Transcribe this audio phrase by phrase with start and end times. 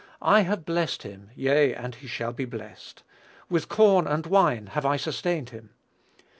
[0.19, 3.03] "I have blessed him; yea, and he shall be blessed."
[3.51, 5.75] "With corn and wine have I sustained him."